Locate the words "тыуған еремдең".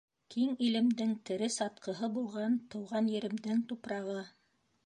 2.73-3.65